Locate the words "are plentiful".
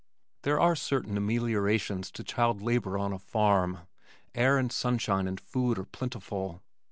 5.77-6.63